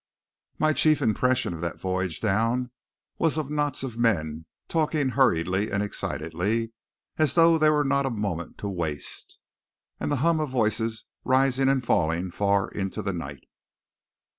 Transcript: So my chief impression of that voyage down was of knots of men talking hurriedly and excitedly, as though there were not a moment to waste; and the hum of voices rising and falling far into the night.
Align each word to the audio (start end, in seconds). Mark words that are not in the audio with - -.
So 0.01 0.55
my 0.57 0.73
chief 0.73 0.99
impression 0.99 1.53
of 1.53 1.61
that 1.61 1.79
voyage 1.79 2.21
down 2.21 2.71
was 3.19 3.37
of 3.37 3.51
knots 3.51 3.83
of 3.83 3.99
men 3.99 4.47
talking 4.67 5.09
hurriedly 5.09 5.69
and 5.69 5.83
excitedly, 5.83 6.71
as 7.19 7.35
though 7.35 7.59
there 7.59 7.73
were 7.73 7.83
not 7.83 8.07
a 8.07 8.09
moment 8.09 8.57
to 8.65 8.67
waste; 8.67 9.37
and 9.99 10.11
the 10.11 10.15
hum 10.25 10.39
of 10.39 10.49
voices 10.49 11.05
rising 11.23 11.69
and 11.69 11.85
falling 11.85 12.31
far 12.31 12.67
into 12.69 13.03
the 13.03 13.13
night. 13.13 13.43